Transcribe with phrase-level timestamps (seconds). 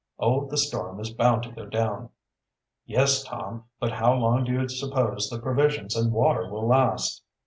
[0.17, 2.09] "Oh, the storm is bound to go down."
[2.87, 7.21] "Yes, Tom, but how long do you suppose the provisions and water will last?"